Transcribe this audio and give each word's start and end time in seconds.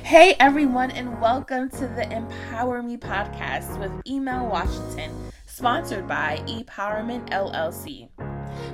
Hey 0.00 0.34
everyone, 0.40 0.90
and 0.90 1.20
welcome 1.20 1.68
to 1.68 1.86
the 1.86 2.10
Empower 2.10 2.82
Me 2.82 2.96
podcast 2.96 3.78
with 3.78 3.92
Emel 4.04 4.50
Washington, 4.50 5.12
sponsored 5.46 6.08
by 6.08 6.42
ePowerment 6.46 7.28
LLC. 7.28 8.08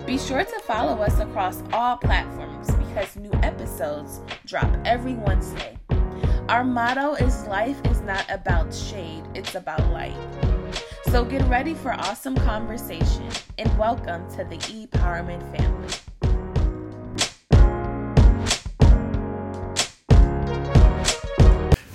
Be 0.07 0.17
sure 0.17 0.45
to 0.45 0.61
follow 0.61 1.03
us 1.03 1.19
across 1.19 1.63
all 1.73 1.97
platforms 1.97 2.71
because 2.71 3.17
new 3.17 3.33
episodes 3.43 4.21
drop 4.47 4.73
every 4.85 5.15
Wednesday. 5.15 5.77
Our 6.49 6.63
motto 6.63 7.15
is 7.15 7.47
Life 7.49 7.81
is 7.87 8.01
not 8.01 8.25
about 8.31 8.73
shade, 8.73 9.25
it's 9.35 9.57
about 9.57 9.85
light. 9.91 10.17
So 11.07 11.25
get 11.25 11.43
ready 11.49 11.75
for 11.75 11.93
awesome 11.95 12.37
conversation 12.37 13.29
and 13.59 13.77
welcome 13.77 14.31
to 14.37 14.45
the 14.45 14.57
ePowerment 14.57 15.43
family. 15.57 15.89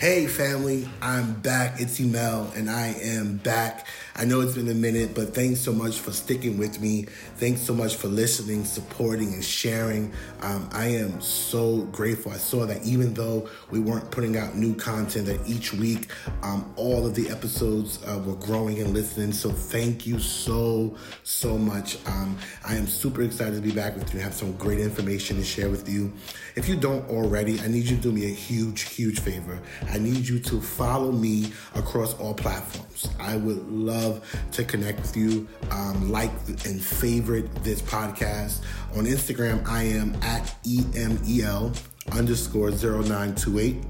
Hey 0.03 0.27
family, 0.27 0.89
I'm 1.01 1.31
back. 1.35 1.79
It's 1.79 1.97
Emel 1.97 2.53
and 2.57 2.69
I 2.69 2.87
am 2.87 3.37
back. 3.37 3.87
I 4.17 4.25
know 4.25 4.41
it's 4.41 4.53
been 4.53 4.67
a 4.67 4.73
minute, 4.73 5.15
but 5.15 5.33
thanks 5.33 5.61
so 5.61 5.71
much 5.71 5.97
for 5.97 6.11
sticking 6.11 6.57
with 6.57 6.81
me. 6.81 7.03
Thanks 7.37 7.61
so 7.61 7.73
much 7.73 7.95
for 7.95 8.09
listening, 8.09 8.65
supporting, 8.65 9.33
and 9.33 9.43
sharing. 9.43 10.11
Um, 10.41 10.69
I 10.73 10.87
am 10.87 11.21
so 11.21 11.83
grateful. 11.85 12.33
I 12.33 12.37
saw 12.37 12.65
that 12.65 12.85
even 12.85 13.13
though 13.13 13.49
we 13.71 13.79
weren't 13.79 14.11
putting 14.11 14.37
out 14.37 14.55
new 14.55 14.75
content, 14.75 15.25
that 15.27 15.39
each 15.47 15.73
week 15.73 16.11
um, 16.41 16.71
all 16.75 17.07
of 17.07 17.15
the 17.15 17.29
episodes 17.29 18.03
uh, 18.05 18.19
were 18.19 18.35
growing 18.35 18.81
and 18.81 18.93
listening. 18.93 19.31
So 19.31 19.51
thank 19.51 20.05
you 20.05 20.19
so, 20.19 20.97
so 21.23 21.57
much. 21.57 21.97
Um, 22.05 22.37
I 22.67 22.75
am 22.75 22.87
super 22.87 23.21
excited 23.21 23.55
to 23.55 23.61
be 23.61 23.71
back 23.71 23.95
with 23.95 24.13
you 24.13 24.19
and 24.19 24.21
have 24.21 24.33
some 24.33 24.51
great 24.57 24.79
information 24.79 25.37
to 25.37 25.43
share 25.45 25.69
with 25.69 25.87
you. 25.87 26.11
If 26.55 26.67
you 26.67 26.75
don't 26.75 27.09
already, 27.09 27.59
I 27.61 27.67
need 27.67 27.85
you 27.85 27.95
to 27.95 28.01
do 28.01 28.11
me 28.11 28.25
a 28.25 28.35
huge, 28.35 28.81
huge 28.81 29.21
favor. 29.21 29.59
I 29.93 29.99
need 29.99 30.27
you 30.27 30.39
to 30.39 30.59
follow 30.59 31.11
me 31.11 31.51
across 31.75 32.15
all 32.15 32.33
platforms. 32.33 33.09
I 33.19 33.35
would 33.35 33.69
love 33.69 34.27
to 34.53 34.63
connect 34.63 35.01
with 35.01 35.15
you, 35.15 35.47
um, 35.69 36.11
like 36.11 36.31
and 36.65 36.83
favorite 36.83 37.53
this 37.63 37.79
podcast. 37.79 38.63
On 38.95 39.05
Instagram, 39.05 39.63
I 39.67 39.83
am 39.83 40.15
at 40.23 40.55
EMEL 40.63 41.79
underscore 42.11 42.71
0928. 42.71 43.83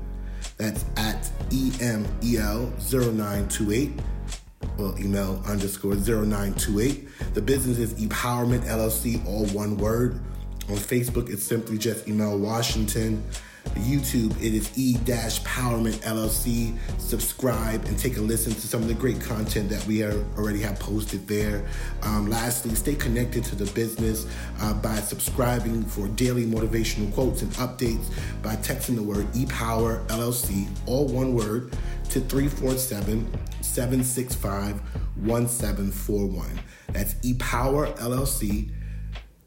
That's 0.57 0.83
at 0.97 1.31
EMEL 1.49 2.71
0928 2.91 3.93
well, 4.77 4.93
Emel 4.93 5.45
underscore 5.45 5.95
0928. 5.95 7.33
The 7.33 7.41
business 7.41 7.77
is 7.77 7.93
ePowerment 7.93 8.65
LLC, 8.65 9.25
all 9.25 9.45
one 9.47 9.77
word. 9.77 10.19
On 10.69 10.75
Facebook, 10.75 11.29
it's 11.29 11.43
simply 11.43 11.77
just 11.77 12.05
Emel 12.07 12.39
Washington. 12.39 13.23
YouTube, 13.75 14.31
it 14.41 14.53
is 14.53 14.71
E-Powerment 14.77 15.95
LLC. 16.03 16.77
Subscribe 16.99 17.83
and 17.85 17.97
take 17.97 18.17
a 18.17 18.21
listen 18.21 18.53
to 18.53 18.67
some 18.67 18.81
of 18.81 18.87
the 18.87 18.93
great 18.93 19.19
content 19.21 19.69
that 19.69 19.85
we 19.85 20.03
are, 20.03 20.23
already 20.37 20.61
have 20.61 20.79
posted 20.79 21.27
there. 21.27 21.65
Um, 22.01 22.29
lastly, 22.29 22.75
stay 22.75 22.95
connected 22.95 23.43
to 23.45 23.55
the 23.55 23.65
business 23.71 24.27
uh, 24.59 24.73
by 24.73 24.95
subscribing 24.95 25.83
for 25.83 26.07
daily 26.09 26.45
motivational 26.45 27.13
quotes 27.13 27.41
and 27.41 27.51
updates 27.53 28.11
by 28.41 28.55
texting 28.57 28.95
the 28.95 29.03
word 29.03 29.27
E-Power 29.35 30.03
LLC, 30.07 30.67
all 30.85 31.07
one 31.07 31.33
word, 31.33 31.73
to 32.09 32.19
347 32.19 33.27
765 33.61 34.79
1741. 35.15 36.59
That's 36.91 37.15
E-Power 37.23 37.87
LLC 37.93 38.71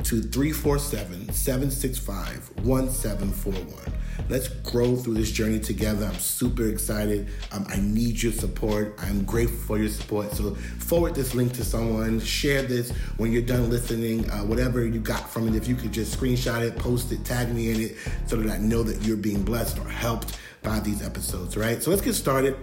to 0.06 0.22
347 0.22 1.32
765 1.32 2.50
1741. 2.64 3.92
Let's 4.28 4.48
grow 4.48 4.96
through 4.96 5.14
this 5.14 5.30
journey 5.30 5.60
together. 5.60 6.06
I'm 6.06 6.18
super 6.18 6.68
excited. 6.68 7.28
Um, 7.52 7.66
I 7.68 7.76
need 7.80 8.22
your 8.22 8.32
support. 8.32 8.94
I'm 8.98 9.24
grateful 9.24 9.58
for 9.58 9.78
your 9.78 9.88
support. 9.88 10.32
So, 10.32 10.54
forward 10.54 11.14
this 11.14 11.34
link 11.34 11.52
to 11.54 11.64
someone, 11.64 12.20
share 12.20 12.62
this 12.62 12.90
when 13.16 13.32
you're 13.32 13.42
done 13.42 13.70
listening, 13.70 14.28
uh, 14.30 14.40
whatever 14.40 14.84
you 14.84 15.00
got 15.00 15.28
from 15.28 15.48
it. 15.48 15.54
If 15.54 15.68
you 15.68 15.74
could 15.74 15.92
just 15.92 16.18
screenshot 16.18 16.62
it, 16.62 16.76
post 16.76 17.12
it, 17.12 17.24
tag 17.24 17.54
me 17.54 17.70
in 17.70 17.80
it 17.80 17.96
so 18.26 18.36
that 18.36 18.50
I 18.50 18.58
know 18.58 18.82
that 18.82 19.02
you're 19.02 19.16
being 19.16 19.42
blessed 19.42 19.78
or 19.78 19.88
helped 19.88 20.38
by 20.62 20.80
these 20.80 21.04
episodes, 21.04 21.56
right? 21.56 21.82
So, 21.82 21.90
let's 21.90 22.02
get 22.02 22.14
started 22.14 22.56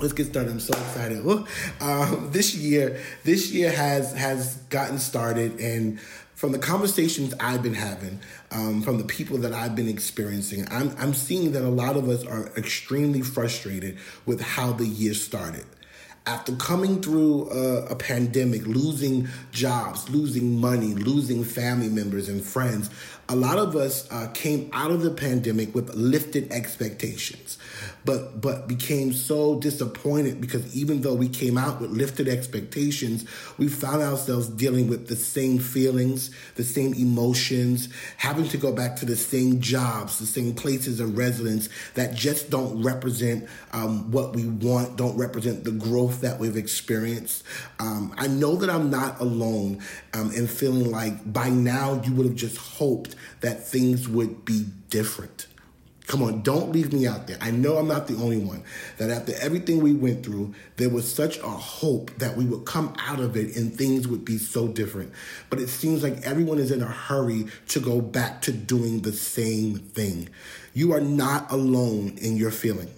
let's 0.00 0.14
get 0.14 0.26
started. 0.26 0.50
I'm 0.50 0.60
so 0.60 0.72
excited. 0.72 1.26
Um, 1.80 2.30
this 2.32 2.54
year, 2.54 3.00
this 3.24 3.50
year 3.52 3.70
has 3.70 4.14
has 4.14 4.56
gotten 4.70 4.98
started, 4.98 5.60
and 5.60 5.98
from 6.40 6.52
the 6.52 6.58
conversations 6.58 7.34
I've 7.38 7.62
been 7.62 7.74
having, 7.74 8.18
um, 8.50 8.80
from 8.80 8.96
the 8.96 9.04
people 9.04 9.36
that 9.36 9.52
I've 9.52 9.76
been 9.76 9.90
experiencing, 9.90 10.66
I'm, 10.70 10.96
I'm 10.96 11.12
seeing 11.12 11.52
that 11.52 11.62
a 11.62 11.68
lot 11.68 11.98
of 11.98 12.08
us 12.08 12.24
are 12.24 12.46
extremely 12.56 13.20
frustrated 13.20 13.98
with 14.24 14.40
how 14.40 14.72
the 14.72 14.86
year 14.86 15.12
started. 15.12 15.66
After 16.24 16.56
coming 16.56 17.02
through 17.02 17.50
a, 17.50 17.88
a 17.88 17.94
pandemic, 17.94 18.66
losing 18.66 19.28
jobs, 19.52 20.08
losing 20.08 20.58
money, 20.58 20.94
losing 20.94 21.44
family 21.44 21.90
members 21.90 22.30
and 22.30 22.42
friends, 22.42 22.88
a 23.28 23.36
lot 23.36 23.58
of 23.58 23.76
us 23.76 24.10
uh, 24.10 24.28
came 24.32 24.70
out 24.72 24.90
of 24.90 25.02
the 25.02 25.10
pandemic 25.10 25.74
with 25.74 25.94
lifted 25.94 26.50
expectations 26.52 27.58
but 28.04 28.40
but 28.40 28.66
became 28.68 29.12
so 29.12 29.58
disappointed 29.58 30.40
because 30.40 30.74
even 30.74 31.00
though 31.02 31.14
we 31.14 31.28
came 31.28 31.58
out 31.58 31.80
with 31.80 31.90
lifted 31.90 32.28
expectations, 32.28 33.24
we 33.58 33.68
found 33.68 34.02
ourselves 34.02 34.48
dealing 34.48 34.88
with 34.88 35.08
the 35.08 35.16
same 35.16 35.58
feelings, 35.58 36.30
the 36.54 36.64
same 36.64 36.94
emotions, 36.94 37.88
having 38.16 38.48
to 38.48 38.56
go 38.56 38.72
back 38.72 38.96
to 38.96 39.04
the 39.04 39.16
same 39.16 39.60
jobs, 39.60 40.18
the 40.18 40.26
same 40.26 40.54
places 40.54 41.00
of 41.00 41.16
residence 41.16 41.68
that 41.94 42.14
just 42.14 42.50
don't 42.50 42.82
represent 42.82 43.48
um, 43.72 44.10
what 44.10 44.34
we 44.34 44.46
want, 44.46 44.96
don't 44.96 45.16
represent 45.16 45.64
the 45.64 45.72
growth 45.72 46.20
that 46.20 46.38
we've 46.38 46.56
experienced. 46.56 47.44
Um, 47.78 48.14
I 48.16 48.26
know 48.26 48.56
that 48.56 48.70
I'm 48.70 48.90
not 48.90 49.20
alone 49.20 49.82
um, 50.14 50.30
in 50.32 50.46
feeling 50.46 50.90
like 50.90 51.32
by 51.32 51.48
now 51.48 52.00
you 52.04 52.14
would 52.14 52.26
have 52.26 52.36
just 52.36 52.56
hoped 52.56 53.14
that 53.40 53.66
things 53.66 54.08
would 54.08 54.44
be 54.44 54.66
different. 54.88 55.46
Come 56.10 56.24
on, 56.24 56.42
don't 56.42 56.72
leave 56.72 56.92
me 56.92 57.06
out 57.06 57.28
there. 57.28 57.36
I 57.40 57.52
know 57.52 57.76
I'm 57.76 57.86
not 57.86 58.08
the 58.08 58.16
only 58.16 58.38
one. 58.38 58.64
That 58.98 59.10
after 59.10 59.32
everything 59.40 59.80
we 59.80 59.92
went 59.92 60.26
through, 60.26 60.56
there 60.74 60.88
was 60.88 61.08
such 61.08 61.38
a 61.38 61.42
hope 61.42 62.10
that 62.18 62.36
we 62.36 62.44
would 62.46 62.64
come 62.66 62.92
out 62.98 63.20
of 63.20 63.36
it 63.36 63.54
and 63.54 63.72
things 63.72 64.08
would 64.08 64.24
be 64.24 64.36
so 64.36 64.66
different. 64.66 65.12
But 65.50 65.60
it 65.60 65.68
seems 65.68 66.02
like 66.02 66.20
everyone 66.22 66.58
is 66.58 66.72
in 66.72 66.82
a 66.82 66.86
hurry 66.86 67.46
to 67.68 67.78
go 67.78 68.00
back 68.00 68.42
to 68.42 68.50
doing 68.50 69.02
the 69.02 69.12
same 69.12 69.76
thing. 69.76 70.28
You 70.74 70.94
are 70.94 71.00
not 71.00 71.52
alone 71.52 72.18
in 72.20 72.36
your 72.36 72.50
feeling. 72.50 72.88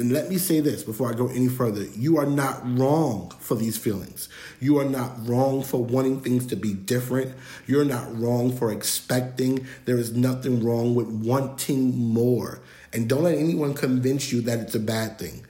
And 0.00 0.12
let 0.12 0.28
me 0.28 0.38
say 0.38 0.60
this 0.60 0.82
before 0.82 1.10
I 1.10 1.14
go 1.14 1.28
any 1.28 1.48
further. 1.48 1.84
You 1.96 2.18
are 2.18 2.26
not 2.26 2.60
wrong 2.78 3.32
for 3.38 3.54
these 3.54 3.78
feelings. 3.78 4.28
You 4.60 4.78
are 4.78 4.84
not 4.84 5.12
wrong 5.26 5.62
for 5.62 5.82
wanting 5.82 6.20
things 6.20 6.46
to 6.46 6.56
be 6.56 6.74
different. 6.74 7.34
You're 7.66 7.84
not 7.84 8.18
wrong 8.18 8.56
for 8.56 8.72
expecting. 8.72 9.66
There 9.84 9.96
is 9.96 10.12
nothing 10.12 10.64
wrong 10.64 10.94
with 10.94 11.08
wanting 11.08 11.96
more. 11.96 12.60
And 12.92 13.08
don't 13.08 13.24
let 13.24 13.36
anyone 13.36 13.74
convince 13.74 14.32
you 14.32 14.40
that 14.42 14.60
it's 14.60 14.74
a 14.74 14.80
bad 14.80 15.18
thing. 15.18 15.46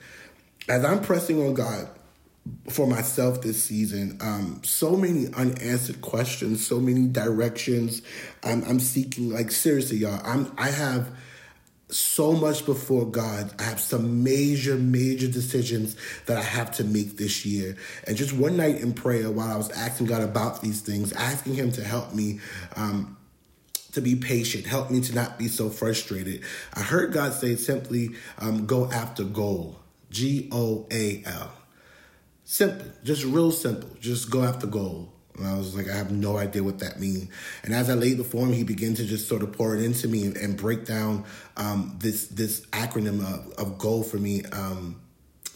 As 0.69 0.85
I'm 0.85 1.01
pressing 1.01 1.43
on 1.43 1.55
God, 1.55 1.89
for 2.69 2.87
myself 2.87 3.41
this 3.43 3.63
season. 3.63 4.19
Um, 4.21 4.61
so 4.65 4.97
many 4.97 5.29
unanswered 5.35 6.01
questions, 6.03 6.67
so 6.67 6.79
many 6.79 7.07
directions. 7.07 8.03
I'm, 8.43 8.63
I'm 8.65 8.81
seeking. 8.81 9.31
Like 9.31 9.51
seriously, 9.51 9.99
y'all. 9.99 10.21
I'm. 10.25 10.53
I 10.59 10.69
have 10.71 11.11
so 11.95 12.33
much 12.33 12.67
before 12.67 13.07
God. 13.07 13.53
I 13.59 13.63
have 13.65 13.81
some 13.81 14.25
major, 14.25 14.77
major 14.77 15.29
decisions 15.29 15.97
that 16.27 16.37
I 16.37 16.43
have 16.43 16.73
to 16.73 16.85
make 16.85 17.17
this 17.17 17.47
year. 17.47 17.77
And 18.07 18.17
just 18.17 18.33
one 18.33 18.57
night 18.57 18.81
in 18.81 18.93
prayer, 18.93 19.31
while 19.31 19.53
I 19.53 19.57
was 19.57 19.71
asking 19.71 20.07
God 20.07 20.23
about 20.23 20.61
these 20.61 20.81
things, 20.81 21.13
asking 21.13 21.55
Him 21.55 21.73
to 21.73 21.85
help 21.85 22.15
me. 22.15 22.41
Um, 22.77 23.17
to 23.93 24.01
be 24.01 24.17
patient, 24.17 24.67
help 24.67 24.91
me 24.91 25.01
to 25.01 25.15
not 25.15 25.39
be 25.39 25.47
so 25.47 25.71
frustrated. 25.71 26.43
I 26.75 26.81
heard 26.81 27.13
God 27.13 27.33
say 27.33 27.55
simply, 27.55 28.11
um, 28.39 28.67
go 28.67 28.91
after 28.91 29.23
goal. 29.23 29.79
G 30.11 30.49
O 30.51 30.89
A 30.91 31.23
L. 31.25 31.53
Simple, 32.43 32.87
just 33.05 33.25
real 33.25 33.53
simple. 33.53 33.89
Just 34.01 34.31
go 34.31 34.43
after 34.43 34.67
goal. 34.67 35.14
And 35.37 35.47
I 35.47 35.57
was 35.57 35.75
like, 35.75 35.89
I 35.89 35.97
have 35.97 36.13
no 36.13 36.37
idea 36.37 36.63
what 36.63 36.79
that 36.79 37.01
means. 37.01 37.29
And 37.65 37.75
as 37.75 37.91
I 37.91 37.95
laid 37.95 38.19
before 38.19 38.47
him, 38.47 38.53
he 38.53 38.63
began 38.63 38.95
to 38.95 39.05
just 39.05 39.29
sort 39.29 39.43
of 39.43 39.53
pour 39.53 39.75
it 39.75 39.83
into 39.83 40.07
me 40.07 40.25
and, 40.25 40.37
and 40.37 40.57
break 40.57 40.85
down 40.85 41.25
um, 41.57 41.97
this 41.99 42.29
this 42.29 42.61
acronym 42.67 43.21
of, 43.21 43.53
of 43.59 43.79
goal 43.79 44.03
for 44.03 44.19
me. 44.19 44.45
Um, 44.45 45.01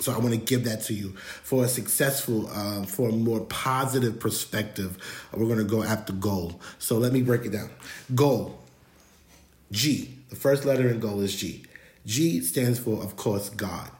so 0.00 0.12
I 0.12 0.18
want 0.18 0.30
to 0.30 0.36
give 0.36 0.64
that 0.64 0.82
to 0.84 0.94
you 0.94 1.10
for 1.42 1.64
a 1.64 1.68
successful, 1.68 2.48
uh, 2.52 2.84
for 2.84 3.08
a 3.08 3.12
more 3.12 3.40
positive 3.40 4.20
perspective. 4.20 4.96
We're 5.32 5.46
going 5.46 5.58
to 5.58 5.64
go 5.64 5.82
after 5.82 6.12
goal. 6.12 6.60
So 6.78 6.98
let 6.98 7.12
me 7.12 7.22
break 7.22 7.44
it 7.44 7.50
down. 7.50 7.70
Goal, 8.14 8.60
G. 9.72 10.14
The 10.30 10.36
first 10.36 10.64
letter 10.64 10.88
in 10.88 11.00
goal 11.00 11.20
is 11.20 11.34
G. 11.34 11.64
G 12.06 12.40
stands 12.42 12.78
for, 12.78 13.02
of 13.02 13.16
course, 13.16 13.50
God. 13.50 13.90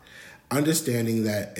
Understanding 0.50 1.24
that 1.24 1.58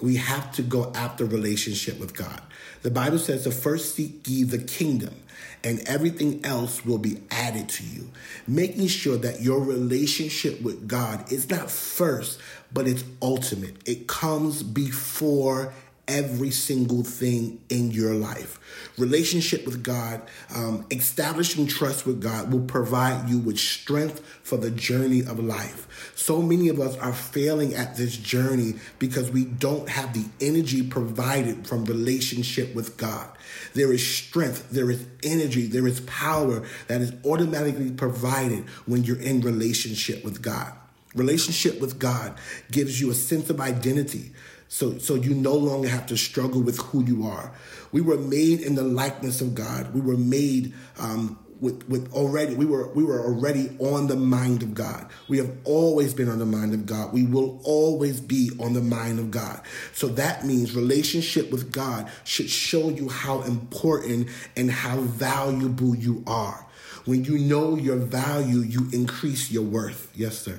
we 0.00 0.16
have 0.16 0.52
to 0.52 0.62
go 0.62 0.92
after 0.94 1.24
relationship 1.24 1.98
with 1.98 2.14
God. 2.14 2.40
The 2.82 2.90
Bible 2.90 3.18
says 3.18 3.44
to 3.44 3.50
first 3.50 3.94
seek 3.94 4.26
ye 4.26 4.42
the 4.44 4.58
kingdom, 4.58 5.14
and 5.62 5.80
everything 5.86 6.44
else 6.44 6.84
will 6.84 6.98
be 6.98 7.18
added 7.30 7.68
to 7.68 7.84
you. 7.84 8.10
Making 8.46 8.88
sure 8.88 9.16
that 9.18 9.42
your 9.42 9.60
relationship 9.60 10.60
with 10.62 10.88
God 10.88 11.30
is 11.30 11.48
not 11.48 11.70
first, 11.70 12.40
but 12.72 12.88
it's 12.88 13.04
ultimate. 13.20 13.76
It 13.86 14.08
comes 14.08 14.62
before 14.62 15.72
every 16.08 16.50
single 16.50 17.04
thing 17.04 17.60
in 17.68 17.90
your 17.90 18.14
life. 18.14 18.58
Relationship 18.98 19.64
with 19.64 19.82
God, 19.82 20.22
um, 20.54 20.84
establishing 20.90 21.66
trust 21.66 22.06
with 22.06 22.20
God 22.20 22.52
will 22.52 22.64
provide 22.64 23.28
you 23.28 23.38
with 23.38 23.58
strength 23.58 24.20
for 24.42 24.56
the 24.56 24.70
journey 24.70 25.20
of 25.20 25.38
life. 25.38 26.12
So 26.16 26.42
many 26.42 26.68
of 26.68 26.80
us 26.80 26.96
are 26.98 27.12
failing 27.12 27.74
at 27.74 27.96
this 27.96 28.16
journey 28.16 28.74
because 28.98 29.30
we 29.30 29.44
don't 29.44 29.88
have 29.88 30.12
the 30.12 30.24
energy 30.40 30.82
provided 30.82 31.66
from 31.66 31.84
relationship 31.84 32.74
with 32.74 32.96
God. 32.96 33.28
There 33.74 33.92
is 33.92 34.06
strength, 34.06 34.70
there 34.70 34.90
is 34.90 35.06
energy, 35.22 35.66
there 35.66 35.86
is 35.86 36.00
power 36.00 36.64
that 36.88 37.00
is 37.00 37.12
automatically 37.24 37.92
provided 37.92 38.68
when 38.86 39.04
you're 39.04 39.20
in 39.20 39.40
relationship 39.40 40.24
with 40.24 40.42
God. 40.42 40.72
Relationship 41.14 41.80
with 41.80 41.98
God 41.98 42.34
gives 42.70 43.00
you 43.00 43.10
a 43.10 43.14
sense 43.14 43.50
of 43.50 43.60
identity. 43.60 44.32
So, 44.72 44.96
so 44.96 45.16
you 45.16 45.34
no 45.34 45.52
longer 45.52 45.86
have 45.86 46.06
to 46.06 46.16
struggle 46.16 46.62
with 46.62 46.78
who 46.78 47.04
you 47.04 47.26
are. 47.26 47.52
We 47.92 48.00
were 48.00 48.16
made 48.16 48.62
in 48.62 48.74
the 48.74 48.82
likeness 48.82 49.42
of 49.42 49.54
God. 49.54 49.92
We 49.92 50.00
were 50.00 50.16
made 50.16 50.72
um, 50.98 51.38
with, 51.60 51.86
with 51.90 52.10
already 52.14 52.54
we 52.54 52.64
were 52.64 52.88
we 52.94 53.04
were 53.04 53.20
already 53.20 53.76
on 53.78 54.06
the 54.06 54.16
mind 54.16 54.62
of 54.62 54.72
God. 54.72 55.10
We 55.28 55.36
have 55.36 55.50
always 55.64 56.14
been 56.14 56.30
on 56.30 56.38
the 56.38 56.46
mind 56.46 56.72
of 56.72 56.86
God. 56.86 57.12
We 57.12 57.26
will 57.26 57.60
always 57.64 58.18
be 58.18 58.50
on 58.58 58.72
the 58.72 58.80
mind 58.80 59.18
of 59.18 59.30
God. 59.30 59.60
So 59.92 60.08
that 60.08 60.46
means 60.46 60.74
relationship 60.74 61.52
with 61.52 61.70
God 61.70 62.10
should 62.24 62.48
show 62.48 62.88
you 62.88 63.10
how 63.10 63.42
important 63.42 64.30
and 64.56 64.70
how 64.70 65.00
valuable 65.00 65.94
you 65.94 66.24
are. 66.26 66.66
When 67.04 67.24
you 67.24 67.36
know 67.36 67.76
your 67.76 67.96
value, 67.96 68.60
you 68.60 68.88
increase 68.92 69.50
your 69.50 69.64
worth. 69.64 70.10
Yes, 70.14 70.38
sir. 70.38 70.58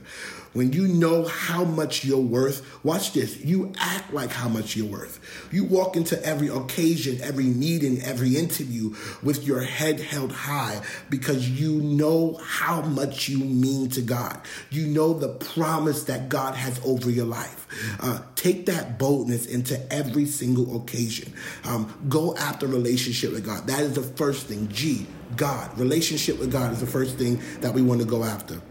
When 0.53 0.71
you 0.71 0.87
know 0.87 1.25
how 1.25 1.63
much 1.63 2.05
you're 2.05 2.17
worth, 2.19 2.83
watch 2.83 3.13
this. 3.13 3.43
You 3.43 3.73
act 3.79 4.13
like 4.13 4.31
how 4.31 4.47
much 4.47 4.75
you're 4.75 4.87
worth. 4.87 5.19
You 5.51 5.63
walk 5.65 5.95
into 5.95 6.23
every 6.23 6.47
occasion, 6.47 7.19
every 7.21 7.45
meeting, 7.45 8.01
every 8.01 8.37
interview 8.37 8.95
with 9.23 9.45
your 9.45 9.61
head 9.61 9.99
held 9.99 10.31
high 10.31 10.81
because 11.09 11.49
you 11.49 11.81
know 11.81 12.39
how 12.43 12.81
much 12.81 13.29
you 13.29 13.39
mean 13.39 13.89
to 13.89 14.01
God. 14.01 14.39
You 14.69 14.85
know 14.87 15.13
the 15.13 15.29
promise 15.29 16.03
that 16.03 16.29
God 16.29 16.55
has 16.55 16.79
over 16.85 17.09
your 17.09 17.25
life. 17.25 17.67
Uh, 17.99 18.19
take 18.35 18.67
that 18.67 18.99
boldness 18.99 19.47
into 19.47 19.81
every 19.91 20.25
single 20.25 20.77
occasion. 20.77 21.33
Um, 21.65 21.93
go 22.09 22.35
after 22.37 22.67
relationship 22.67 23.31
with 23.31 23.45
God. 23.45 23.65
That 23.67 23.81
is 23.81 23.93
the 23.93 24.03
first 24.03 24.47
thing. 24.47 24.67
G, 24.69 25.07
God. 25.35 25.77
Relationship 25.79 26.39
with 26.39 26.51
God 26.51 26.71
is 26.71 26.79
the 26.79 26.87
first 26.87 27.17
thing 27.17 27.41
that 27.61 27.73
we 27.73 27.81
want 27.81 28.01
to 28.01 28.07
go 28.07 28.23
after. 28.23 28.61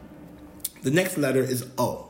The 0.82 0.90
next 0.90 1.16
letter 1.16 1.42
is 1.42 1.66
O. 1.78 2.08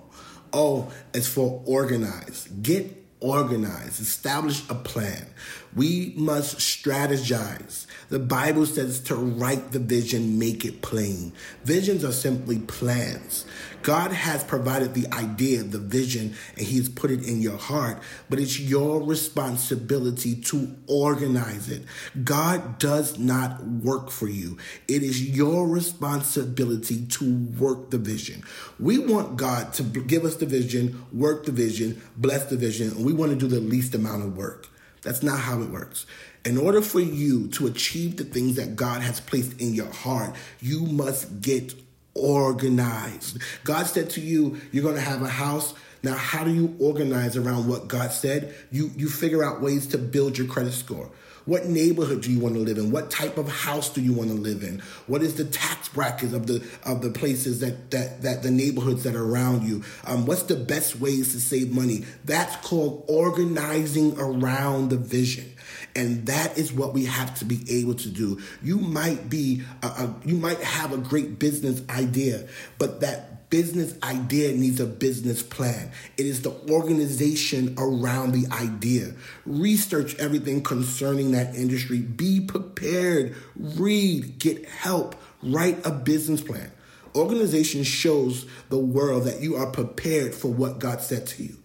O 0.52 0.92
is 1.12 1.28
for 1.28 1.62
organize. 1.66 2.48
Get 2.62 3.04
organized, 3.20 4.00
establish 4.00 4.68
a 4.68 4.74
plan. 4.74 5.26
We 5.74 6.12
must 6.16 6.58
strategize. 6.58 7.86
The 8.10 8.18
Bible 8.18 8.66
says 8.66 9.00
to 9.04 9.14
write 9.14 9.72
the 9.72 9.78
vision, 9.78 10.38
make 10.38 10.64
it 10.64 10.82
plain. 10.82 11.32
Visions 11.64 12.04
are 12.04 12.12
simply 12.12 12.58
plans. 12.58 13.46
God 13.82 14.12
has 14.12 14.44
provided 14.44 14.94
the 14.94 15.12
idea, 15.12 15.62
the 15.62 15.78
vision, 15.78 16.34
and 16.56 16.66
He's 16.66 16.88
put 16.88 17.10
it 17.10 17.26
in 17.26 17.40
your 17.42 17.56
heart, 17.56 18.00
but 18.30 18.38
it's 18.38 18.60
your 18.60 19.02
responsibility 19.02 20.36
to 20.42 20.76
organize 20.86 21.68
it. 21.68 21.82
God 22.22 22.78
does 22.78 23.18
not 23.18 23.64
work 23.64 24.10
for 24.10 24.28
you, 24.28 24.58
it 24.88 25.02
is 25.02 25.36
your 25.36 25.66
responsibility 25.66 27.06
to 27.06 27.46
work 27.58 27.90
the 27.90 27.98
vision. 27.98 28.42
We 28.78 28.98
want 28.98 29.36
God 29.36 29.72
to 29.74 29.82
give 29.82 30.24
us 30.24 30.36
the 30.36 30.46
vision, 30.46 31.04
work 31.12 31.44
the 31.46 31.52
vision, 31.52 32.02
bless 32.16 32.44
the 32.44 32.56
vision, 32.56 32.90
and 32.92 33.04
we 33.04 33.12
want 33.12 33.32
to 33.32 33.36
do 33.36 33.48
the 33.48 33.60
least 33.60 33.94
amount 33.94 34.22
of 34.22 34.36
work. 34.36 34.68
That's 35.02 35.22
not 35.22 35.38
how 35.38 35.60
it 35.62 35.70
works. 35.70 36.06
In 36.44 36.58
order 36.58 36.80
for 36.80 37.00
you 37.00 37.48
to 37.48 37.66
achieve 37.66 38.16
the 38.16 38.24
things 38.24 38.56
that 38.56 38.74
God 38.76 39.02
has 39.02 39.20
placed 39.20 39.60
in 39.60 39.74
your 39.74 39.92
heart, 39.92 40.34
you 40.60 40.86
must 40.86 41.40
get 41.40 41.74
organized. 42.14 43.38
God 43.64 43.86
said 43.86 44.10
to 44.10 44.20
you, 44.20 44.60
you're 44.70 44.82
going 44.82 44.96
to 44.96 45.00
have 45.00 45.22
a 45.22 45.28
house. 45.28 45.74
Now, 46.02 46.14
how 46.14 46.44
do 46.44 46.52
you 46.52 46.76
organize 46.80 47.36
around 47.36 47.68
what 47.68 47.86
God 47.86 48.10
said? 48.10 48.54
You 48.70 48.90
you 48.96 49.08
figure 49.08 49.44
out 49.44 49.60
ways 49.60 49.86
to 49.88 49.98
build 49.98 50.36
your 50.36 50.48
credit 50.48 50.72
score. 50.72 51.10
What 51.44 51.66
neighborhood 51.66 52.22
do 52.22 52.30
you 52.30 52.38
want 52.38 52.54
to 52.54 52.60
live 52.60 52.78
in? 52.78 52.90
What 52.90 53.10
type 53.10 53.36
of 53.38 53.48
house 53.48 53.90
do 53.90 54.00
you 54.00 54.12
want 54.12 54.30
to 54.30 54.36
live 54.36 54.62
in? 54.62 54.80
What 55.06 55.22
is 55.22 55.34
the 55.34 55.44
tax 55.44 55.88
brackets 55.88 56.32
of 56.32 56.46
the 56.46 56.64
of 56.84 57.02
the 57.02 57.10
places 57.10 57.60
that 57.60 57.90
that 57.90 58.22
that 58.22 58.42
the 58.42 58.50
neighborhoods 58.50 59.02
that 59.04 59.14
are 59.14 59.24
around 59.24 59.66
you? 59.66 59.82
Um, 60.04 60.26
what's 60.26 60.44
the 60.44 60.56
best 60.56 61.00
ways 61.00 61.32
to 61.32 61.40
save 61.40 61.74
money? 61.74 62.04
That's 62.24 62.56
called 62.66 63.04
organizing 63.08 64.18
around 64.18 64.90
the 64.90 64.96
vision. 64.96 65.52
And 65.94 66.26
that 66.26 66.56
is 66.56 66.72
what 66.72 66.94
we 66.94 67.04
have 67.04 67.38
to 67.40 67.44
be 67.44 67.60
able 67.68 67.94
to 67.94 68.08
do. 68.08 68.40
You 68.62 68.78
might 68.78 69.28
be, 69.28 69.62
a, 69.82 69.86
a, 69.86 70.14
you 70.24 70.36
might 70.36 70.60
have 70.60 70.92
a 70.92 70.96
great 70.96 71.38
business 71.38 71.82
idea, 71.90 72.46
but 72.78 73.00
that 73.00 73.41
business 73.52 73.94
idea 74.02 74.50
needs 74.56 74.80
a 74.80 74.86
business 74.86 75.42
plan. 75.42 75.90
It 76.16 76.24
is 76.24 76.40
the 76.40 76.52
organization 76.70 77.74
around 77.76 78.32
the 78.32 78.50
idea. 78.50 79.12
Research 79.44 80.14
everything 80.14 80.62
concerning 80.62 81.32
that 81.32 81.54
industry. 81.54 81.98
Be 81.98 82.40
prepared. 82.40 83.36
Read, 83.54 84.38
get 84.38 84.66
help, 84.66 85.16
write 85.42 85.84
a 85.84 85.90
business 85.90 86.40
plan. 86.40 86.72
Organization 87.14 87.82
shows 87.82 88.46
the 88.70 88.78
world 88.78 89.24
that 89.24 89.42
you 89.42 89.56
are 89.56 89.70
prepared 89.70 90.34
for 90.34 90.48
what 90.48 90.78
God 90.78 91.02
said 91.02 91.26
to 91.26 91.42
you. 91.42 91.58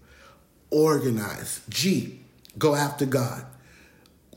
Organize. 0.69 1.61
G, 1.69 2.19
go 2.57 2.75
after 2.75 3.05
God 3.05 3.45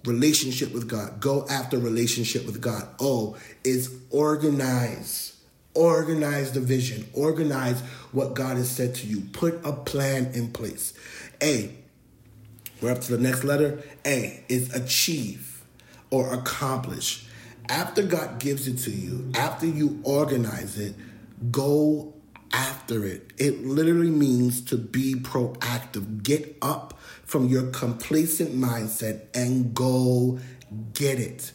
relationship 0.06 0.72
with 0.72 0.88
God. 0.88 1.20
Go 1.20 1.46
after 1.50 1.78
relationship 1.78 2.46
with 2.46 2.60
God. 2.60 2.88
O 3.00 3.36
is 3.64 3.94
organize. 4.10 5.39
Organize 5.74 6.52
the 6.52 6.60
vision. 6.60 7.08
Organize 7.14 7.80
what 8.12 8.34
God 8.34 8.56
has 8.56 8.70
said 8.70 8.94
to 8.96 9.06
you. 9.06 9.20
Put 9.32 9.64
a 9.64 9.72
plan 9.72 10.32
in 10.34 10.50
place. 10.50 10.92
A, 11.42 11.74
we're 12.80 12.90
up 12.90 13.00
to 13.02 13.16
the 13.16 13.22
next 13.22 13.44
letter. 13.44 13.82
A 14.04 14.42
is 14.48 14.74
achieve 14.74 15.62
or 16.10 16.32
accomplish. 16.32 17.26
After 17.68 18.02
God 18.02 18.40
gives 18.40 18.66
it 18.66 18.78
to 18.78 18.90
you, 18.90 19.30
after 19.36 19.66
you 19.66 20.00
organize 20.02 20.78
it, 20.78 20.94
go 21.52 22.14
after 22.52 23.04
it. 23.04 23.32
It 23.38 23.64
literally 23.64 24.10
means 24.10 24.60
to 24.62 24.76
be 24.76 25.14
proactive. 25.14 26.22
Get 26.22 26.56
up 26.60 26.98
from 27.24 27.46
your 27.46 27.68
complacent 27.70 28.54
mindset 28.54 29.26
and 29.34 29.72
go 29.72 30.40
get 30.94 31.20
it. 31.20 31.52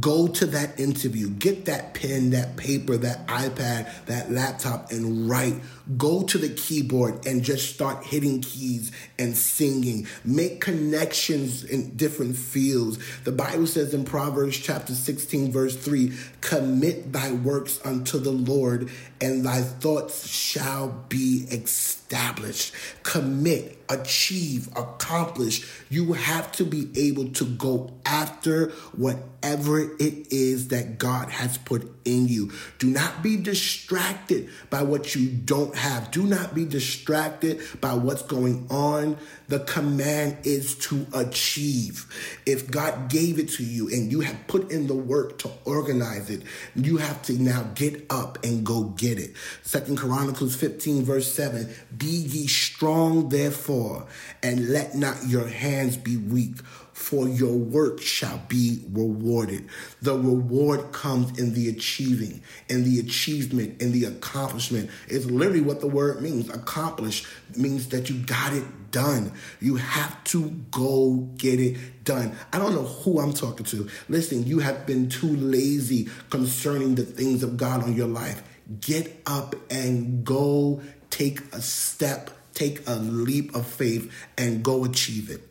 Go 0.00 0.26
to 0.26 0.46
that 0.46 0.80
interview, 0.80 1.28
get 1.28 1.66
that 1.66 1.92
pen, 1.92 2.30
that 2.30 2.56
paper, 2.56 2.96
that 2.96 3.26
iPad, 3.26 4.06
that 4.06 4.32
laptop, 4.32 4.90
and 4.90 5.28
write. 5.28 5.56
Go 5.98 6.22
to 6.22 6.38
the 6.38 6.48
keyboard 6.48 7.26
and 7.26 7.42
just 7.42 7.74
start 7.74 8.04
hitting 8.04 8.40
keys 8.40 8.90
and 9.18 9.36
singing. 9.36 10.06
Make 10.24 10.62
connections 10.62 11.62
in 11.62 11.94
different 11.94 12.36
fields. 12.36 12.98
The 13.24 13.32
Bible 13.32 13.66
says 13.66 13.92
in 13.92 14.04
Proverbs 14.04 14.56
chapter 14.56 14.94
16, 14.94 15.52
verse 15.52 15.76
3 15.76 16.12
Commit 16.40 17.12
thy 17.12 17.32
works 17.32 17.78
unto 17.84 18.18
the 18.18 18.32
Lord, 18.32 18.90
and 19.20 19.44
thy 19.44 19.60
thoughts 19.60 20.26
shall 20.26 20.88
be 21.08 21.46
established. 21.50 22.74
Commit, 23.02 23.78
achieve, 23.90 24.68
accomplish. 24.68 25.68
You 25.90 26.14
have 26.14 26.50
to 26.52 26.64
be 26.64 26.90
able 26.96 27.28
to 27.30 27.44
go 27.44 27.92
after 28.06 28.70
whatever 28.96 29.81
it 29.98 30.32
is 30.32 30.68
that 30.68 30.98
God 30.98 31.28
has 31.28 31.58
put 31.58 31.90
in 32.04 32.28
you. 32.28 32.52
Do 32.78 32.88
not 32.88 33.22
be 33.22 33.36
distracted 33.36 34.48
by 34.70 34.82
what 34.82 35.14
you 35.14 35.28
don't 35.28 35.74
have. 35.76 36.10
Do 36.10 36.24
not 36.24 36.54
be 36.54 36.64
distracted 36.64 37.60
by 37.80 37.94
what's 37.94 38.22
going 38.22 38.66
on. 38.70 39.18
The 39.48 39.60
command 39.60 40.38
is 40.44 40.76
to 40.86 41.06
achieve. 41.14 42.06
If 42.46 42.70
God 42.70 43.10
gave 43.10 43.38
it 43.38 43.50
to 43.50 43.64
you 43.64 43.88
and 43.88 44.10
you 44.10 44.20
have 44.20 44.46
put 44.46 44.70
in 44.72 44.86
the 44.86 44.94
work 44.94 45.38
to 45.40 45.50
organize 45.64 46.30
it, 46.30 46.42
you 46.74 46.96
have 46.96 47.22
to 47.22 47.34
now 47.34 47.70
get 47.74 48.06
up 48.10 48.42
and 48.44 48.64
go 48.64 48.84
get 48.84 49.18
it. 49.18 49.34
Second 49.62 49.98
Chronicles 49.98 50.56
15, 50.56 51.04
verse 51.04 51.32
7 51.32 51.68
Be 51.96 52.06
ye 52.06 52.46
strong, 52.46 53.28
therefore, 53.28 54.06
and 54.42 54.68
let 54.70 54.94
not 54.94 55.26
your 55.26 55.46
hands 55.46 55.96
be 55.96 56.16
weak. 56.16 56.56
For 56.92 57.28
your 57.28 57.54
work 57.54 58.00
shall 58.00 58.40
be 58.48 58.82
rewarded. 58.92 59.68
The 60.02 60.16
reward 60.16 60.92
comes 60.92 61.38
in 61.38 61.54
the 61.54 61.68
achieving, 61.68 62.42
in 62.68 62.84
the 62.84 63.00
achievement, 63.00 63.80
in 63.80 63.92
the 63.92 64.04
accomplishment. 64.04 64.90
It's 65.08 65.26
literally 65.26 65.62
what 65.62 65.80
the 65.80 65.88
word 65.88 66.20
means. 66.20 66.48
Accomplish 66.50 67.26
means 67.56 67.88
that 67.88 68.10
you 68.10 68.18
got 68.18 68.52
it 68.52 68.64
done. 68.90 69.32
You 69.60 69.76
have 69.76 70.22
to 70.24 70.50
go 70.70 71.28
get 71.36 71.58
it 71.60 72.04
done. 72.04 72.36
I 72.52 72.58
don't 72.58 72.74
know 72.74 72.84
who 72.84 73.20
I'm 73.20 73.32
talking 73.32 73.66
to. 73.66 73.88
Listen, 74.08 74.46
you 74.46 74.58
have 74.58 74.86
been 74.86 75.08
too 75.08 75.34
lazy 75.34 76.08
concerning 76.30 76.94
the 76.94 77.04
things 77.04 77.42
of 77.42 77.56
God 77.56 77.82
on 77.82 77.94
your 77.94 78.08
life. 78.08 78.42
Get 78.80 79.22
up 79.26 79.54
and 79.70 80.24
go 80.24 80.82
take 81.10 81.40
a 81.54 81.60
step, 81.60 82.30
take 82.54 82.86
a 82.86 82.94
leap 82.96 83.54
of 83.54 83.66
faith, 83.66 84.12
and 84.36 84.62
go 84.62 84.84
achieve 84.84 85.30
it. 85.30 85.48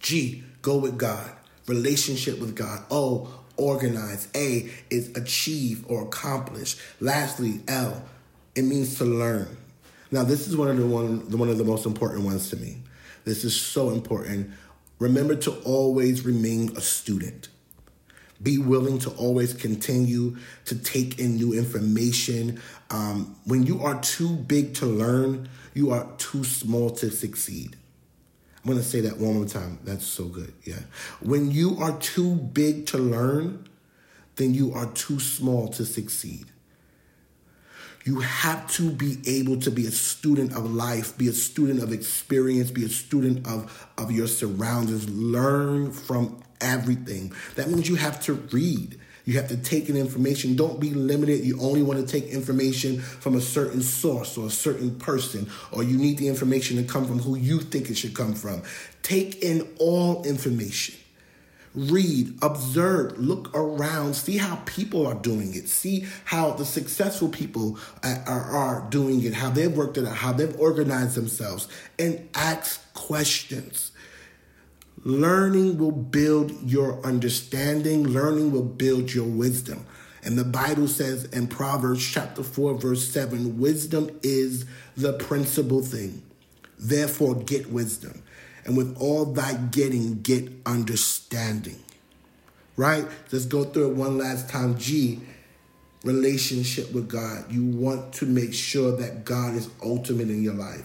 G, 0.00 0.44
go 0.62 0.78
with 0.78 0.98
God. 0.98 1.30
Relationship 1.66 2.38
with 2.38 2.54
God. 2.54 2.84
O, 2.90 3.42
organize. 3.56 4.28
A 4.34 4.70
is 4.90 5.10
achieve 5.16 5.84
or 5.88 6.02
accomplish. 6.02 6.76
Lastly, 7.00 7.60
L, 7.68 8.02
it 8.54 8.62
means 8.62 8.96
to 8.98 9.04
learn. 9.04 9.56
Now, 10.10 10.24
this 10.24 10.48
is 10.48 10.56
one 10.56 10.68
of 10.68 10.78
the 10.78 10.86
one, 10.86 11.30
one 11.36 11.50
of 11.50 11.58
the 11.58 11.64
most 11.64 11.84
important 11.84 12.24
ones 12.24 12.48
to 12.50 12.56
me. 12.56 12.78
This 13.24 13.44
is 13.44 13.54
so 13.54 13.90
important. 13.90 14.50
Remember 14.98 15.36
to 15.36 15.52
always 15.64 16.24
remain 16.24 16.74
a 16.76 16.80
student. 16.80 17.48
Be 18.42 18.56
willing 18.56 18.98
to 19.00 19.10
always 19.10 19.52
continue 19.52 20.36
to 20.66 20.76
take 20.76 21.18
in 21.18 21.36
new 21.36 21.52
information. 21.52 22.60
Um, 22.90 23.36
when 23.44 23.66
you 23.66 23.82
are 23.82 24.00
too 24.00 24.36
big 24.36 24.74
to 24.74 24.86
learn, 24.86 25.48
you 25.74 25.90
are 25.90 26.06
too 26.18 26.44
small 26.44 26.90
to 26.90 27.10
succeed. 27.10 27.76
I'm 28.68 28.76
to 28.76 28.84
say 28.84 29.00
that 29.00 29.16
one 29.16 29.34
more 29.34 29.46
time. 29.46 29.78
That's 29.84 30.04
so 30.04 30.24
good. 30.26 30.52
Yeah. 30.64 30.80
When 31.20 31.50
you 31.50 31.78
are 31.78 31.96
too 31.98 32.34
big 32.34 32.86
to 32.88 32.98
learn, 32.98 33.66
then 34.36 34.52
you 34.52 34.74
are 34.74 34.86
too 34.92 35.20
small 35.20 35.68
to 35.68 35.86
succeed. 35.86 36.46
You 38.04 38.20
have 38.20 38.70
to 38.72 38.90
be 38.90 39.18
able 39.26 39.58
to 39.60 39.70
be 39.70 39.86
a 39.86 39.90
student 39.90 40.52
of 40.52 40.70
life, 40.70 41.16
be 41.16 41.28
a 41.28 41.32
student 41.32 41.82
of 41.82 41.92
experience, 41.92 42.70
be 42.70 42.84
a 42.84 42.90
student 42.90 43.46
of, 43.46 43.88
of 43.96 44.12
your 44.12 44.26
surroundings. 44.26 45.08
Learn 45.08 45.90
from 45.90 46.42
everything. 46.60 47.32
That 47.54 47.68
means 47.68 47.88
you 47.88 47.96
have 47.96 48.20
to 48.24 48.34
read. 48.34 49.00
You 49.28 49.34
have 49.34 49.48
to 49.48 49.58
take 49.58 49.90
in 49.90 49.96
information. 49.98 50.56
Don't 50.56 50.80
be 50.80 50.94
limited. 50.94 51.44
You 51.44 51.60
only 51.60 51.82
want 51.82 52.00
to 52.00 52.06
take 52.06 52.30
information 52.30 52.98
from 52.98 53.34
a 53.34 53.42
certain 53.42 53.82
source 53.82 54.38
or 54.38 54.46
a 54.46 54.50
certain 54.50 54.94
person, 54.98 55.50
or 55.70 55.82
you 55.82 55.98
need 55.98 56.16
the 56.16 56.28
information 56.28 56.78
to 56.78 56.82
come 56.82 57.04
from 57.06 57.18
who 57.18 57.36
you 57.36 57.60
think 57.60 57.90
it 57.90 57.98
should 57.98 58.14
come 58.14 58.32
from. 58.32 58.62
Take 59.02 59.42
in 59.42 59.68
all 59.78 60.24
information. 60.24 60.94
Read, 61.74 62.38
observe, 62.40 63.18
look 63.18 63.54
around, 63.54 64.14
see 64.14 64.38
how 64.38 64.62
people 64.64 65.06
are 65.06 65.16
doing 65.16 65.54
it, 65.54 65.68
see 65.68 66.06
how 66.24 66.52
the 66.52 66.64
successful 66.64 67.28
people 67.28 67.78
are, 68.02 68.24
are 68.26 68.86
doing 68.88 69.22
it, 69.24 69.34
how 69.34 69.50
they've 69.50 69.76
worked 69.76 69.98
it 69.98 70.06
out, 70.06 70.16
how 70.16 70.32
they've 70.32 70.58
organized 70.58 71.16
themselves, 71.16 71.68
and 71.98 72.26
ask 72.34 72.94
questions. 72.94 73.92
Learning 75.04 75.78
will 75.78 75.92
build 75.92 76.50
your 76.62 77.00
understanding, 77.04 78.04
learning 78.04 78.50
will 78.50 78.64
build 78.64 79.12
your 79.12 79.26
wisdom. 79.26 79.86
And 80.24 80.36
the 80.36 80.44
Bible 80.44 80.88
says 80.88 81.24
in 81.26 81.46
Proverbs 81.46 82.06
chapter 82.06 82.42
4, 82.42 82.74
verse 82.74 83.08
7 83.08 83.58
wisdom 83.58 84.10
is 84.22 84.66
the 84.96 85.12
principal 85.14 85.82
thing. 85.82 86.22
Therefore, 86.78 87.34
get 87.36 87.70
wisdom. 87.70 88.22
And 88.64 88.76
with 88.76 88.96
all 88.98 89.24
thy 89.24 89.54
getting, 89.54 90.20
get 90.22 90.50
understanding. 90.66 91.78
Right? 92.76 93.06
Let's 93.32 93.46
go 93.46 93.64
through 93.64 93.92
it 93.92 93.96
one 93.96 94.18
last 94.18 94.48
time. 94.48 94.78
G, 94.78 95.20
relationship 96.04 96.92
with 96.92 97.08
God. 97.08 97.50
You 97.50 97.64
want 97.64 98.12
to 98.14 98.26
make 98.26 98.52
sure 98.52 98.96
that 98.96 99.24
God 99.24 99.54
is 99.54 99.70
ultimate 99.82 100.28
in 100.28 100.42
your 100.42 100.54
life. 100.54 100.84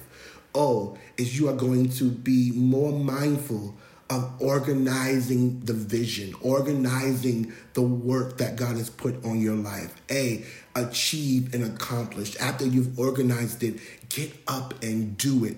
O 0.55 0.97
is 1.17 1.37
you 1.37 1.49
are 1.49 1.55
going 1.55 1.89
to 1.89 2.09
be 2.09 2.51
more 2.51 2.91
mindful 2.91 3.75
of 4.13 4.39
organizing 4.39 5.59
the 5.61 5.73
vision, 5.73 6.35
organizing 6.41 7.51
the 7.73 7.81
work 7.81 8.37
that 8.37 8.55
God 8.55 8.77
has 8.77 8.89
put 8.89 9.25
on 9.25 9.41
your 9.41 9.55
life. 9.55 9.99
A, 10.11 10.45
achieve 10.75 11.53
and 11.55 11.63
accomplish. 11.63 12.35
After 12.37 12.63
you've 12.63 12.99
organized 12.99 13.63
it, 13.63 13.79
get 14.09 14.31
up 14.47 14.83
and 14.83 15.17
do 15.17 15.45
it. 15.45 15.57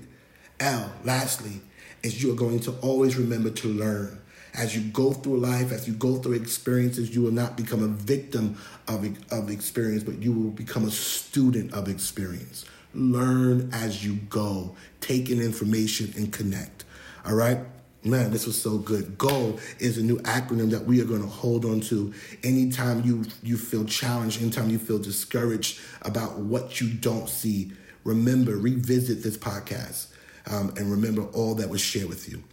L, 0.62 0.90
lastly, 1.04 1.60
is 2.02 2.24
you 2.24 2.32
are 2.32 2.36
going 2.36 2.62
to 2.62 2.72
always 2.82 3.18
remember 3.18 3.50
to 3.50 3.68
learn. 3.68 4.22
As 4.54 4.74
you 4.74 4.90
go 4.90 5.12
through 5.12 5.40
life, 5.40 5.74
as 5.74 5.86
you 5.86 5.94
go 5.94 6.16
through 6.16 6.36
experiences, 6.36 7.14
you 7.14 7.22
will 7.24 7.34
not 7.34 7.58
become 7.58 7.84
a 7.84 7.90
victim 7.90 8.58
of, 8.88 9.06
of 9.34 9.50
experience, 9.50 10.04
but 10.06 10.20
you 10.20 10.32
will 10.32 10.52
become 10.52 10.86
a 10.86 10.92
student 10.92 11.74
of 11.74 11.90
experience. 11.90 12.64
Learn 12.94 13.70
as 13.74 14.06
you 14.06 14.16
go, 14.30 14.78
take 15.02 15.30
in 15.30 15.42
information 15.42 16.14
and 16.16 16.32
connect. 16.32 16.86
All 17.26 17.36
right? 17.36 17.60
Man, 18.06 18.30
this 18.30 18.46
was 18.46 18.62
so 18.62 18.78
good. 18.78 19.18
GO 19.18 19.58
is 19.80 19.98
a 19.98 20.04
new 20.04 20.18
acronym 20.20 20.70
that 20.70 20.86
we 20.86 21.02
are 21.02 21.06
going 21.06 21.24
to 21.24 21.28
hold 21.28 21.66
on 21.66 21.80
to 21.82 22.14
anytime 22.44 23.04
you 23.04 23.26
you 23.42 23.58
feel 23.58 23.84
challenged, 23.84 24.40
anytime 24.40 24.70
you 24.70 24.78
feel 24.78 25.00
discouraged 25.00 25.80
about 26.04 26.38
what 26.38 26.80
you 26.80 26.94
don't 26.94 27.28
see. 27.28 27.72
Remember, 28.04 28.58
revisit 28.58 29.24
this 29.24 29.38
podcast 29.38 30.10
um, 30.46 30.72
and 30.78 30.92
remember 30.92 31.24
all 31.24 31.56
that 31.56 31.68
was 31.68 31.82
shared 31.82 32.08
with 32.08 32.30
you. 32.30 32.44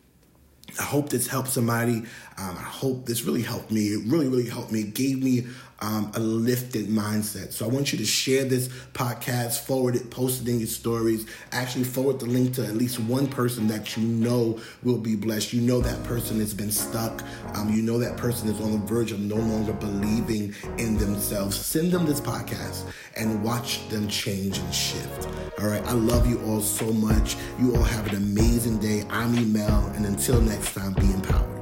I 0.81 0.85
hope 0.85 1.11
this 1.11 1.27
helped 1.27 1.51
somebody. 1.51 1.97
Um, 2.39 2.57
I 2.57 2.63
hope 2.63 3.05
this 3.05 3.25
really 3.25 3.43
helped 3.43 3.71
me. 3.71 3.89
It 3.89 4.07
really, 4.07 4.29
really 4.29 4.49
helped 4.49 4.73
me. 4.73 4.81
It 4.81 4.95
gave 4.95 5.23
me 5.23 5.47
um, 5.83 6.13
a 6.15 6.21
lifted 6.21 6.87
mindset. 6.87 7.53
So 7.53 7.67
I 7.67 7.69
want 7.69 7.93
you 7.93 7.99
to 7.99 8.05
share 8.05 8.45
this 8.45 8.69
podcast, 8.95 9.61
forward 9.61 9.97
it, 9.97 10.11
post 10.11 10.43
it 10.43 10.49
in 10.49 10.61
your 10.61 10.69
stories. 10.69 11.27
Actually, 11.51 11.85
forward 11.85 12.21
the 12.21 12.27
link 12.27 12.55
to 12.55 12.65
at 12.65 12.77
least 12.77 13.01
one 13.01 13.27
person 13.27 13.67
that 13.67 13.97
you 13.97 14.05
know 14.05 14.61
will 14.85 14.99
be 14.99 15.17
blessed. 15.17 15.53
You 15.53 15.61
know 15.61 15.81
that 15.81 16.03
person 16.05 16.39
has 16.39 16.55
been 16.55 16.71
stuck. 16.71 17.23
Um, 17.55 17.69
you 17.69 17.83
know 17.83 17.99
that 17.99 18.17
person 18.17 18.49
is 18.49 18.61
on 18.61 18.73
the 18.73 18.87
verge 18.87 19.11
of 19.11 19.21
no 19.21 19.37
longer 19.37 19.73
believing 19.73 20.55
in 20.79 20.97
themselves. 20.97 21.57
Send 21.57 21.91
them 21.91 22.07
this 22.07 22.21
podcast 22.21 22.89
and 23.17 23.43
watch 23.43 23.87
them 23.89 24.07
change 24.09 24.59
and 24.59 24.75
shift. 24.75 25.29
All 25.59 25.67
right. 25.67 25.83
I 25.85 25.93
love 25.93 26.29
you 26.29 26.41
all 26.45 26.61
so 26.61 26.93
much. 26.93 27.37
You 27.59 27.75
all 27.75 27.83
have 27.83 28.07
an 28.07 28.17
amazing 28.17 28.79
day. 28.79 29.05
I'm 29.11 29.35
Emel, 29.35 29.95
and 29.97 30.07
until 30.07 30.41
next 30.41 30.75
time, 30.75 30.93
be 30.95 31.11
empowered. 31.13 31.62